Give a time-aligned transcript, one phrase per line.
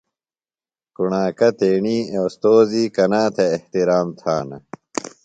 [0.95, 4.57] کُݨاکہ تیݨی اوستوذی کنا تھےۡ احترام تھانہ؟